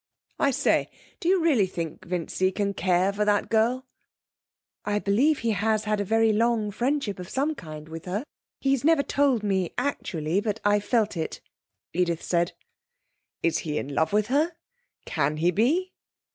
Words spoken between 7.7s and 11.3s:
with her. He's never told me actually, but I've felt